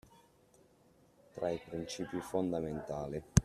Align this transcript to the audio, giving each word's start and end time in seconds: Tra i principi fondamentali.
Tra 1.31 1.49
i 1.51 1.61
principi 1.63 2.19
fondamentali. 2.21 3.21